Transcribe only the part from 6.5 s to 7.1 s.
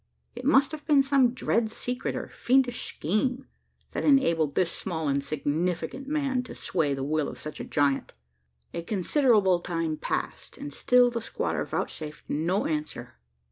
sway the